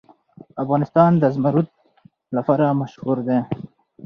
افغانستان 0.63 1.11
د 1.21 1.23
زمرد 1.35 1.67
لپاره 2.37 2.77
مشهور 2.81 3.17
دی. 3.27 3.39